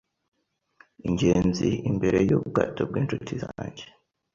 Ingenzi 1.07 1.69
imbere 1.89 2.17
yubwato 2.29 2.81
bwinshuti 2.89 3.33
zanjye 3.43 3.85